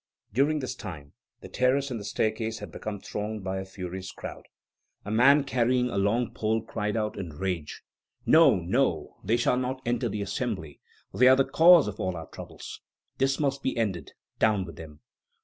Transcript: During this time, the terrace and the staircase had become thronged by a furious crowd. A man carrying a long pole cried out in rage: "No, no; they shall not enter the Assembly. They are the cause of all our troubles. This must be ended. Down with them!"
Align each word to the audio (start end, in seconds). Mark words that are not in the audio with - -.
During 0.33 0.61
this 0.61 0.73
time, 0.73 1.13
the 1.41 1.47
terrace 1.47 1.91
and 1.91 1.99
the 1.99 2.03
staircase 2.05 2.57
had 2.57 2.71
become 2.71 2.99
thronged 2.99 3.43
by 3.43 3.59
a 3.59 3.65
furious 3.65 4.11
crowd. 4.11 4.45
A 5.05 5.11
man 5.11 5.43
carrying 5.43 5.91
a 5.91 5.97
long 5.99 6.33
pole 6.33 6.63
cried 6.63 6.97
out 6.97 7.19
in 7.19 7.37
rage: 7.37 7.83
"No, 8.25 8.55
no; 8.55 9.17
they 9.23 9.37
shall 9.37 9.57
not 9.57 9.79
enter 9.85 10.09
the 10.09 10.23
Assembly. 10.23 10.81
They 11.13 11.27
are 11.27 11.35
the 11.35 11.45
cause 11.45 11.87
of 11.87 11.99
all 11.99 12.15
our 12.17 12.25
troubles. 12.31 12.81
This 13.19 13.39
must 13.39 13.61
be 13.61 13.77
ended. 13.77 14.13
Down 14.39 14.65
with 14.65 14.75
them!" 14.75 15.01